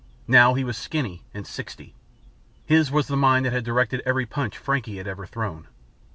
Now 0.27 0.55
he 0.55 0.63
was 0.63 0.77
skinny 0.77 1.25
and 1.31 1.45
sixty. 1.45 1.93
His 2.65 2.91
was 2.91 3.05
the 3.07 3.15
mind 3.15 3.45
that 3.45 3.53
had 3.53 3.63
directed 3.63 4.01
every 4.03 4.25
punch 4.25 4.57
Frankie 4.57 4.97
had 4.97 5.07
ever 5.07 5.27
thrown. 5.27 5.67